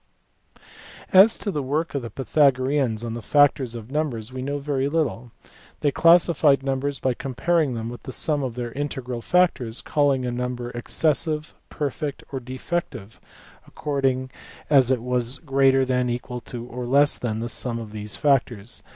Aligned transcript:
As 1.13 1.37
to 1.37 1.51
the 1.51 1.61
work 1.61 1.93
of 1.93 2.01
the 2.01 2.09
Pythagoreans 2.09 3.03
on 3.03 3.13
the 3.13 3.21
factors 3.21 3.75
of 3.75 3.91
numbers 3.91 4.33
we 4.33 4.41
know 4.41 4.57
very 4.57 4.89
little: 4.89 5.31
they 5.81 5.91
classified 5.91 6.63
numbers 6.63 6.99
by 6.99 7.13
com 7.13 7.35
paring 7.35 7.75
them 7.75 7.87
with 7.87 8.01
the 8.01 8.11
sum 8.11 8.41
of 8.41 8.55
their 8.55 8.71
integral 8.71 9.21
factors, 9.21 9.79
calling 9.79 10.25
a 10.25 10.31
number 10.31 10.71
excessive, 10.71 11.53
perfect, 11.69 12.23
or 12.31 12.39
defective 12.39 13.21
according 13.67 14.31
as 14.71 14.89
it 14.89 15.03
was 15.03 15.37
greater 15.37 15.85
than, 15.85 16.09
equal 16.09 16.41
to, 16.41 16.65
or 16.65 16.87
less 16.87 17.19
than 17.19 17.37
the 17.39 17.47
sum 17.47 17.77
of 17.77 17.91
these 17.91 18.15
factors. 18.15 18.81